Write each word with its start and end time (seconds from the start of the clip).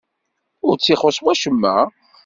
Ur 0.67 0.75
tt-ixuṣṣ 0.77 1.19
wacemma? 1.25 1.75